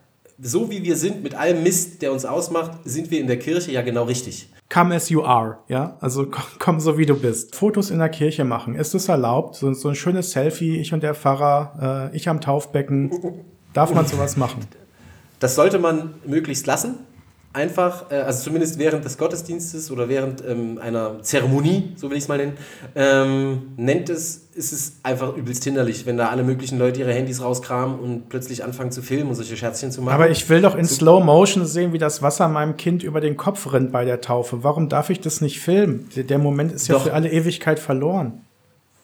[0.42, 3.72] so wie wir sind, mit allem Mist, der uns ausmacht, sind wir in der Kirche
[3.72, 6.26] ja genau richtig come as you are, ja, also
[6.59, 7.55] komm so wie du bist.
[7.55, 9.57] Fotos in der Kirche machen, ist es erlaubt?
[9.57, 13.12] So, so ein schönes Selfie, ich und der Pfarrer, äh, ich am Taufbecken,
[13.74, 14.66] darf man sowas machen?
[15.40, 16.94] Das sollte man möglichst lassen
[17.53, 22.25] einfach, äh, also zumindest während des Gottesdienstes oder während ähm, einer Zeremonie, so will ich
[22.25, 22.57] es mal nennen,
[22.95, 27.43] ähm, nennt es, ist es einfach übelst hinderlich, wenn da alle möglichen Leute ihre Handys
[27.43, 30.15] rauskramen und plötzlich anfangen zu filmen und solche Scherzchen zu machen.
[30.15, 33.21] Aber ich will doch in so Slow Motion sehen, wie das Wasser meinem Kind über
[33.21, 34.62] den Kopf rinnt bei der Taufe.
[34.62, 36.09] Warum darf ich das nicht filmen?
[36.15, 37.05] Der Moment ist ja doch.
[37.05, 38.43] für alle Ewigkeit verloren.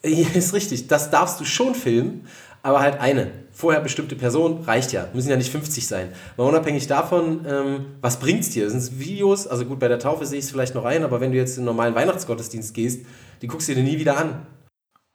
[0.03, 2.25] Ja, ist richtig, das darfst du schon filmen,
[2.61, 5.07] aber halt eine vorher bestimmte Person reicht ja.
[5.13, 6.09] Müssen ja nicht 50 sein.
[6.37, 8.69] Mal unabhängig davon, ähm, was bringt es dir?
[8.69, 9.47] Sind es Videos?
[9.47, 11.57] Also gut, bei der Taufe sehe ich es vielleicht noch ein, aber wenn du jetzt
[11.57, 13.05] in einen normalen Weihnachtsgottesdienst gehst,
[13.41, 14.45] die guckst du dir nie wieder an.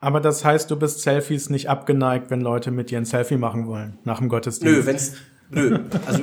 [0.00, 3.66] Aber das heißt, du bist Selfies nicht abgeneigt, wenn Leute mit dir ein Selfie machen
[3.66, 4.76] wollen, nach dem Gottesdienst?
[4.76, 5.14] Nö, wenn's,
[5.54, 6.22] Nö, also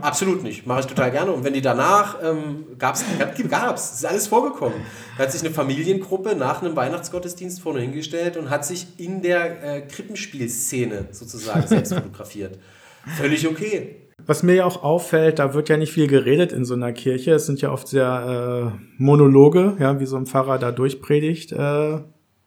[0.00, 0.66] absolut nicht.
[0.66, 1.32] Mache ich total gerne.
[1.32, 3.04] Und wenn die danach, ähm, gab's,
[3.48, 4.78] gab's, ist alles vorgekommen.
[5.16, 9.62] Da hat sich eine Familiengruppe nach einem Weihnachtsgottesdienst vorne hingestellt und hat sich in der
[9.62, 12.58] äh, Krippenspielszene sozusagen selbst fotografiert.
[13.16, 13.96] Völlig okay.
[14.26, 17.32] Was mir ja auch auffällt, da wird ja nicht viel geredet in so einer Kirche.
[17.32, 21.52] Es sind ja oft sehr äh, Monologe, ja, wie so ein Pfarrer da durchpredigt.
[21.52, 21.98] Äh,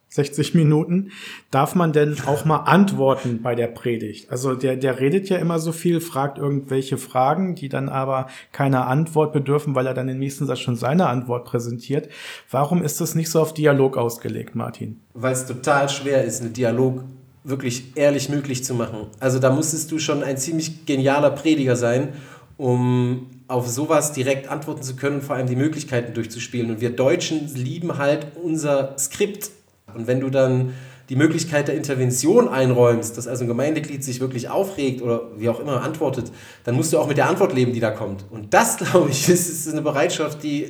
[0.10, 1.12] 60 Minuten.
[1.52, 4.32] Darf man denn auch mal antworten bei der Predigt?
[4.32, 8.88] Also der, der redet ja immer so viel, fragt irgendwelche Fragen, die dann aber keiner
[8.88, 12.10] Antwort bedürfen, weil er dann im nächsten Satz schon seine Antwort präsentiert.
[12.50, 15.02] Warum ist das nicht so auf Dialog ausgelegt, Martin?
[15.13, 17.04] Weil es total schwer ist, einen Dialog
[17.43, 19.08] wirklich ehrlich möglich zu machen.
[19.20, 22.10] Also da musstest du schon ein ziemlich genialer Prediger sein,
[22.58, 26.70] um auf sowas direkt antworten zu können vor allem die Möglichkeiten durchzuspielen.
[26.70, 29.52] Und wir Deutschen lieben halt unser Skript
[29.93, 30.73] und wenn du dann
[31.10, 35.60] die Möglichkeit der Intervention einräumst, dass also ein Gemeindeglied sich wirklich aufregt oder wie auch
[35.60, 36.32] immer antwortet,
[36.65, 38.26] dann musst du auch mit der Antwort leben, die da kommt.
[38.30, 40.67] Und das, glaube ich, ist, ist eine Bereitschaft, die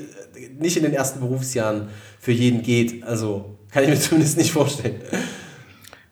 [0.60, 1.88] nicht in den ersten Berufsjahren
[2.20, 3.04] für jeden geht.
[3.04, 5.02] Also kann ich mir zumindest nicht vorstellen.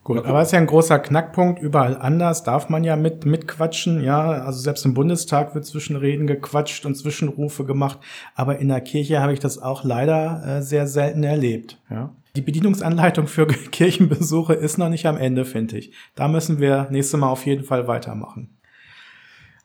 [0.03, 1.59] Gut, aber es ist ja ein großer Knackpunkt.
[1.59, 4.03] Überall anders darf man ja mit mitquatschen.
[4.03, 7.97] Ja, also selbst im Bundestag wird Zwischenreden gequatscht und Zwischenrufe gemacht.
[8.35, 11.79] Aber in der Kirche habe ich das auch leider äh, sehr selten erlebt.
[11.89, 12.11] Ja.
[12.35, 15.91] Die Bedienungsanleitung für Kirchenbesuche ist noch nicht am Ende, finde ich.
[16.15, 18.57] Da müssen wir nächstes Mal auf jeden Fall weitermachen.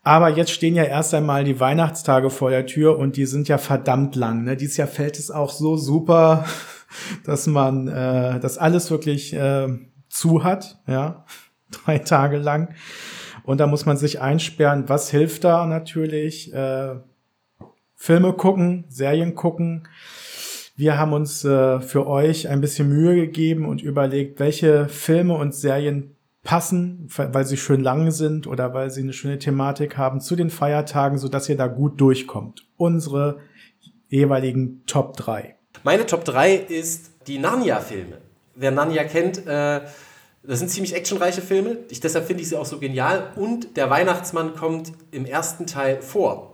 [0.03, 3.59] Aber jetzt stehen ja erst einmal die Weihnachtstage vor der Tür und die sind ja
[3.59, 4.45] verdammt lang.
[4.45, 4.57] Ne?
[4.57, 6.47] Dieses Jahr fällt es auch so super,
[7.25, 9.69] dass man äh, das alles wirklich äh,
[10.09, 11.25] zu hat, ja,
[11.71, 12.75] drei Tage lang.
[13.43, 14.89] Und da muss man sich einsperren.
[14.89, 16.53] Was hilft da natürlich?
[16.53, 16.97] Äh,
[17.97, 19.89] Filme gucken, Serien gucken.
[20.81, 25.55] Wir haben uns äh, für euch ein bisschen Mühe gegeben und überlegt, welche Filme und
[25.55, 30.37] Serien passen, weil sie schön lang sind oder weil sie eine schöne Thematik haben zu
[30.37, 32.67] den Feiertagen, so dass ihr da gut durchkommt.
[32.79, 33.41] Unsere
[34.09, 35.55] jeweiligen Top 3.
[35.83, 38.17] Meine Top 3 ist die Narnia-Filme.
[38.55, 39.83] Wer Narnia kennt, äh,
[40.43, 41.77] das sind ziemlich actionreiche Filme.
[41.91, 43.33] Ich, deshalb finde ich sie auch so genial.
[43.37, 46.50] Und der Weihnachtsmann kommt im ersten Teil vor.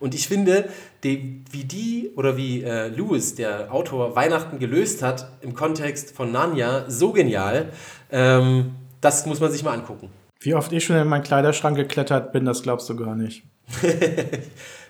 [0.00, 0.68] Und ich finde,
[1.02, 6.32] die, wie die oder wie äh, Lewis, der Autor, Weihnachten gelöst hat im Kontext von
[6.32, 7.70] Narnia, so genial.
[8.10, 10.08] Ähm, das muss man sich mal angucken.
[10.40, 13.44] Wie oft ich schon in meinen Kleiderschrank geklettert bin, das glaubst du gar nicht.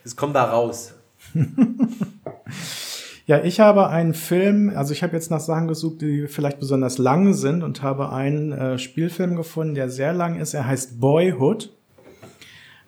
[0.05, 0.93] Es kommt da raus.
[3.27, 6.99] ja, ich habe einen Film, also ich habe jetzt nach Sachen gesucht, die vielleicht besonders
[6.99, 10.53] lang sind und habe einen äh, Spielfilm gefunden, der sehr lang ist.
[10.53, 11.73] Er heißt Boyhood.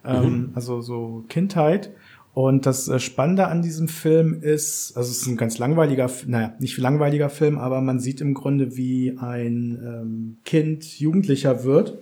[0.06, 0.50] Ähm, mhm.
[0.54, 1.92] Also so Kindheit.
[2.34, 6.54] Und das äh, Spannende an diesem Film ist, also es ist ein ganz langweiliger, naja,
[6.58, 11.98] nicht langweiliger Film, aber man sieht im Grunde, wie ein ähm, Kind Jugendlicher wird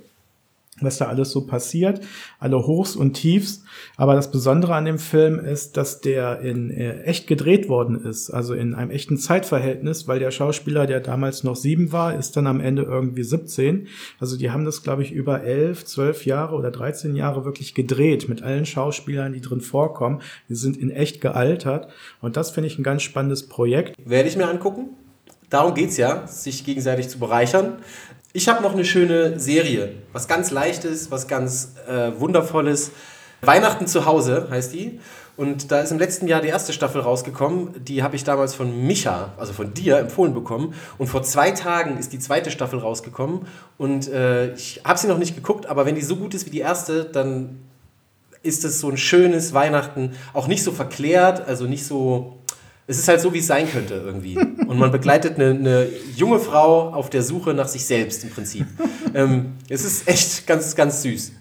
[0.81, 2.01] was da alles so passiert,
[2.39, 3.65] alle Hochs und Tiefs.
[3.97, 8.31] Aber das Besondere an dem Film ist, dass der in äh, echt gedreht worden ist,
[8.31, 12.47] also in einem echten Zeitverhältnis, weil der Schauspieler, der damals noch sieben war, ist dann
[12.47, 13.89] am Ende irgendwie 17.
[14.19, 18.29] Also die haben das, glaube ich, über elf, zwölf Jahre oder 13 Jahre wirklich gedreht
[18.29, 20.21] mit allen Schauspielern, die drin vorkommen.
[20.49, 21.89] Die sind in echt gealtert
[22.21, 23.95] und das finde ich ein ganz spannendes Projekt.
[24.05, 24.91] Werde ich mir angucken.
[25.51, 27.77] Darum geht's ja, sich gegenseitig zu bereichern.
[28.37, 32.91] Ich habe noch eine schöne Serie, was ganz leichtes, was ganz äh, wundervolles.
[33.43, 34.99] Weihnachten zu Hause heißt die.
[35.37, 37.85] Und da ist im letzten Jahr die erste Staffel rausgekommen.
[37.85, 40.75] Die habe ich damals von Micha, also von dir, empfohlen bekommen.
[40.99, 43.47] Und vor zwei Tagen ist die zweite Staffel rausgekommen.
[43.79, 46.51] Und äh, ich habe sie noch nicht geguckt, aber wenn die so gut ist wie
[46.51, 47.61] die erste, dann
[48.43, 50.11] ist es so ein schönes Weihnachten.
[50.33, 52.37] Auch nicht so verklärt, also nicht so
[52.87, 54.37] es ist halt so, wie es sein könnte irgendwie.
[54.37, 58.67] Und man begleitet eine, eine junge Frau auf der Suche nach sich selbst im Prinzip.
[59.15, 61.33] Ähm, es ist echt ganz, ganz süß.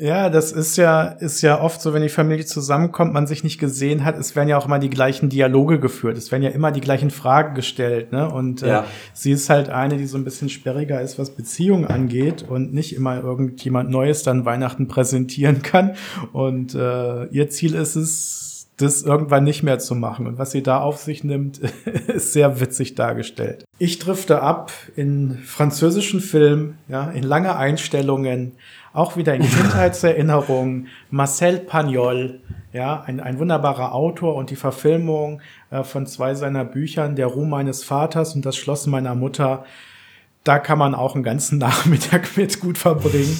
[0.00, 3.58] Ja, das ist ja, ist ja oft so, wenn die Familie zusammenkommt, man sich nicht
[3.58, 6.16] gesehen hat, es werden ja auch immer die gleichen Dialoge geführt.
[6.16, 8.32] Es werden ja immer die gleichen Fragen gestellt, ne?
[8.32, 8.84] Und äh, ja.
[9.12, 12.96] sie ist halt eine, die so ein bisschen sperriger ist, was Beziehungen angeht und nicht
[12.96, 15.92] immer irgendjemand Neues dann Weihnachten präsentieren kann.
[16.32, 20.26] Und äh, ihr Ziel ist es, das irgendwann nicht mehr zu machen.
[20.26, 21.58] Und was sie da auf sich nimmt,
[22.08, 23.64] ist sehr witzig dargestellt.
[23.78, 28.52] Ich drifte ab in französischen Filmen, ja, in lange Einstellungen,
[28.92, 30.88] auch wieder in Kindheitserinnerungen.
[31.10, 32.40] Marcel Pagnol,
[32.72, 35.40] ja, ein, ein wunderbarer Autor und die Verfilmung
[35.70, 39.64] äh, von zwei seiner Büchern, Der Ruhm meines Vaters und das Schloss meiner Mutter,
[40.44, 43.38] da kann man auch einen ganzen Nachmittag mit gut verbringen.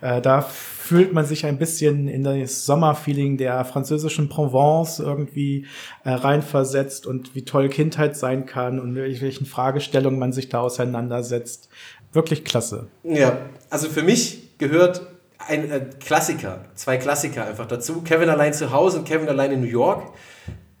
[0.00, 0.46] Äh, da
[0.92, 5.64] fühlt man sich ein bisschen in das Sommerfeeling der französischen Provence irgendwie
[6.04, 10.60] äh, reinversetzt und wie toll Kindheit sein kann und mit welchen Fragestellungen man sich da
[10.60, 11.70] auseinandersetzt.
[12.12, 12.88] Wirklich klasse.
[13.04, 13.38] Ja,
[13.70, 15.00] also für mich gehört
[15.38, 18.02] ein äh, Klassiker, zwei Klassiker einfach dazu.
[18.02, 20.12] Kevin allein zu Hause und Kevin allein in New York.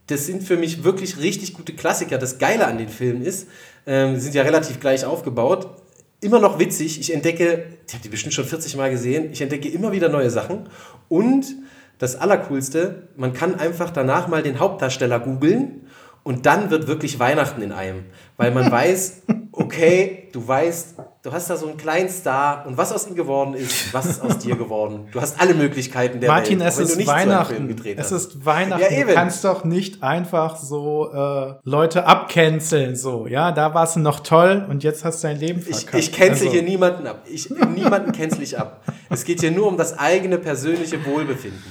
[0.08, 2.18] Das sind für mich wirklich richtig gute Klassiker.
[2.18, 3.48] Das Geile an den Filmen ist,
[3.86, 5.81] ähm, sind ja relativ gleich aufgebaut
[6.22, 6.98] immer noch witzig.
[7.00, 10.30] Ich entdecke, ich habe die bestimmt schon 40 Mal gesehen, ich entdecke immer wieder neue
[10.30, 10.68] Sachen.
[11.08, 11.46] Und
[11.98, 15.86] das Allercoolste, man kann einfach danach mal den Hauptdarsteller googeln
[16.22, 18.04] und dann wird wirklich Weihnachten in einem.
[18.36, 22.92] Weil man weiß, okay, du weißt, du hast da so einen kleinen Star und was
[22.92, 25.06] aus ihm geworden ist, was ist aus dir geworden.
[25.12, 26.76] Du hast alle Möglichkeiten der Martin, Welt.
[26.76, 27.76] Martin, es ist Weihnachten.
[27.96, 28.82] es ist Weihnachten.
[28.82, 29.08] Ja, eben.
[29.08, 33.26] Du kannst doch nicht einfach so äh, Leute abcanceln, so.
[33.26, 35.94] Ja, da warst du noch toll und jetzt hast du dein Leben verkackt.
[35.94, 36.50] Ich, ich cancel also.
[36.50, 37.22] hier niemanden ab.
[37.26, 38.82] Ich, niemanden cancel ich ab.
[39.08, 41.62] Es geht hier nur um das eigene persönliche Wohlbefinden.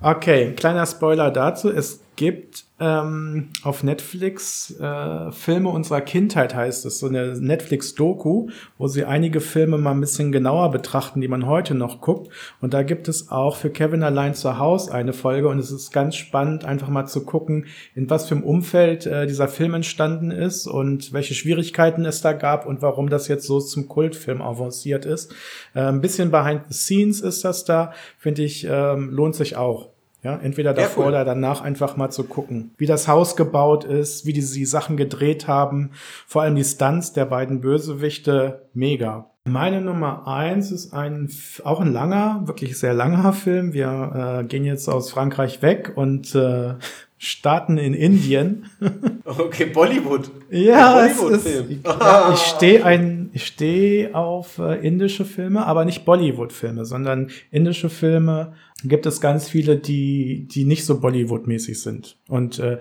[0.00, 1.70] Okay, kleiner Spoiler dazu.
[1.70, 8.86] Es gibt ähm, auf Netflix äh, Filme unserer Kindheit heißt es, so eine Netflix-Doku, wo
[8.86, 12.32] sie einige Filme mal ein bisschen genauer betrachten, die man heute noch guckt.
[12.60, 15.90] Und da gibt es auch für Kevin allein zu Hause eine Folge und es ist
[15.90, 20.30] ganz spannend, einfach mal zu gucken, in was für einem Umfeld äh, dieser Film entstanden
[20.30, 25.06] ist und welche Schwierigkeiten es da gab und warum das jetzt so zum Kultfilm avanciert
[25.06, 25.34] ist.
[25.74, 29.90] Äh, ein bisschen behind the scenes ist das da, finde ich, ähm, lohnt sich auch.
[30.22, 31.10] Ja, entweder davor cool.
[31.10, 34.96] oder danach einfach mal zu gucken, wie das Haus gebaut ist, wie die, die Sachen
[34.96, 35.90] gedreht haben.
[36.28, 39.30] Vor allem die Stunts der beiden Bösewichte, mega.
[39.44, 41.28] Meine Nummer eins ist ein,
[41.64, 43.72] auch ein langer, wirklich sehr langer Film.
[43.72, 46.74] Wir äh, gehen jetzt aus Frankreich weg und äh,
[47.18, 48.66] starten in Indien.
[49.24, 50.30] Okay, Bollywood.
[50.50, 51.48] Ja, Bollywood ist,
[51.84, 57.88] ja ich stehe ein, ich stehe auf äh, indische Filme, aber nicht Bollywood-Filme, sondern indische
[57.88, 62.16] Filme gibt es ganz viele, die, die nicht so Bollywood-mäßig sind.
[62.28, 62.78] Und äh,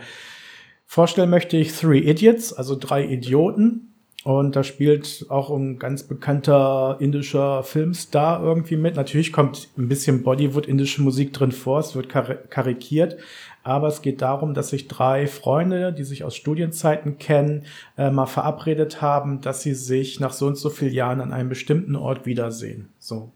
[0.86, 3.88] vorstellen möchte ich Three Idiots, also drei Idioten.
[4.24, 8.96] Und da spielt auch ein ganz bekannter indischer Filmstar irgendwie mit.
[8.96, 13.18] Natürlich kommt ein bisschen Bollywood-indische Musik drin vor, es wird kar karikiert.
[13.64, 17.66] Aber es geht darum, dass sich drei Freunde, die sich aus Studienzeiten kennen,
[17.98, 21.50] äh, mal verabredet haben, dass sie sich nach so und so vielen Jahren an einem
[21.50, 22.90] bestimmten Ort wiedersehen.
[22.98, 23.32] So.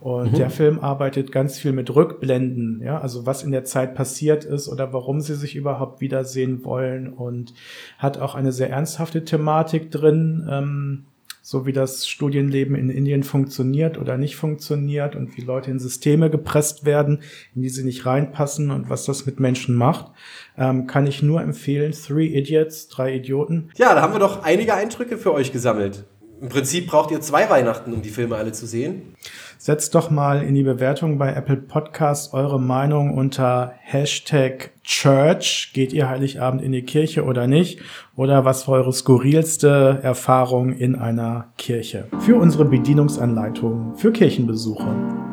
[0.00, 0.36] Und mhm.
[0.36, 4.68] der Film arbeitet ganz viel mit Rückblenden, ja, also was in der Zeit passiert ist
[4.68, 7.52] oder warum sie sich überhaupt wiedersehen wollen und
[7.98, 11.04] hat auch eine sehr ernsthafte Thematik drin, ähm,
[11.42, 16.30] so wie das Studienleben in Indien funktioniert oder nicht funktioniert und wie Leute in Systeme
[16.30, 17.20] gepresst werden,
[17.54, 20.12] in die sie nicht reinpassen und was das mit Menschen macht,
[20.56, 21.92] ähm, kann ich nur empfehlen.
[21.92, 23.70] Three Idiots, drei Idioten.
[23.76, 26.04] Ja, da haben wir doch einige Eindrücke für euch gesammelt
[26.40, 29.14] im Prinzip braucht ihr zwei Weihnachten, um die Filme alle zu sehen.
[29.58, 35.72] Setzt doch mal in die Bewertung bei Apple Podcasts eure Meinung unter Hashtag Church.
[35.74, 37.80] Geht ihr Heiligabend in die Kirche oder nicht?
[38.16, 42.06] Oder was war eure skurrilste Erfahrung in einer Kirche?
[42.20, 44.86] Für unsere Bedienungsanleitung für Kirchenbesuche.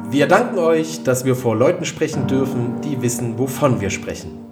[0.10, 4.46] Wir danken euch, dass wir vor Leuten sprechen dürfen, die wissen, wovon wir sprechen.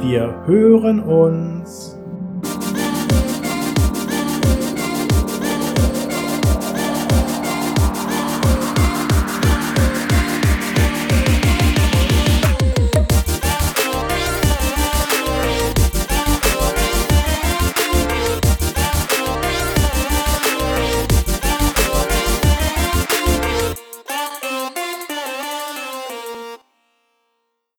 [0.00, 1.96] Wir hören uns.